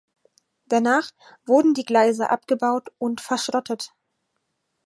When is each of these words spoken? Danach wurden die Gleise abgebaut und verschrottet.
Danach 0.65 1.11
wurden 1.45 1.75
die 1.75 1.85
Gleise 1.85 2.31
abgebaut 2.31 2.91
und 2.97 3.21
verschrottet. 3.21 3.93